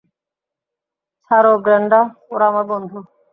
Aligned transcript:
ছাড়ো 1.31 1.53
ব্রেন্ডা, 1.63 2.01
ওরা 2.31 2.45
আমার 2.51 2.65
বন্ধু। 2.71 2.97